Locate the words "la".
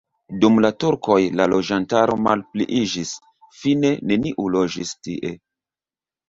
0.65-0.69, 1.41-1.45